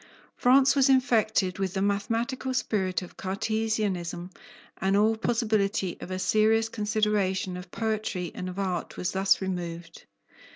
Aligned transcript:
France 0.35 0.75
was 0.75 0.89
infected 0.89 1.59
with 1.59 1.75
the 1.75 1.81
mathematical 1.83 2.55
spirit 2.55 3.03
of 3.03 3.17
Cartesianism 3.17 4.31
and 4.79 4.97
all 4.97 5.15
possibility 5.15 5.95
of 6.01 6.09
a 6.09 6.17
serious 6.17 6.69
consideration 6.69 7.55
of 7.55 7.69
poetry 7.69 8.31
and 8.33 8.49
of 8.49 8.57
art 8.57 8.97
was 8.97 9.11
thus 9.11 9.41
removed. 9.41 10.05